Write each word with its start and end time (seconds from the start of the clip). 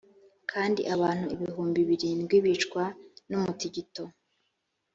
kandi 0.51 0.81
abantu 0.95 1.25
ibihumbi 1.35 1.79
birindwi 1.89 2.35
bicwa 2.45 2.83
n 3.29 3.31
umutingito 3.37 4.03